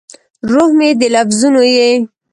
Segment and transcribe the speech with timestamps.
[0.51, 1.89] روح مې د لفظونو یې